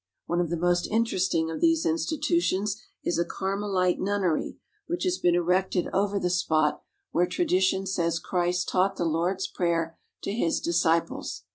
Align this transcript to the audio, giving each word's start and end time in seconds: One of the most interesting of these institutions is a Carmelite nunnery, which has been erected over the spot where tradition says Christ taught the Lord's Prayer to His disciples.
One 0.25 0.41
of 0.41 0.49
the 0.49 0.57
most 0.57 0.87
interesting 0.87 1.51
of 1.51 1.61
these 1.61 1.85
institutions 1.85 2.81
is 3.03 3.19
a 3.19 3.23
Carmelite 3.23 3.99
nunnery, 3.99 4.57
which 4.87 5.03
has 5.03 5.19
been 5.19 5.35
erected 5.35 5.89
over 5.93 6.17
the 6.17 6.31
spot 6.31 6.81
where 7.11 7.27
tradition 7.27 7.85
says 7.85 8.17
Christ 8.17 8.67
taught 8.67 8.95
the 8.95 9.05
Lord's 9.05 9.45
Prayer 9.47 9.99
to 10.23 10.33
His 10.33 10.59
disciples. 10.59 11.43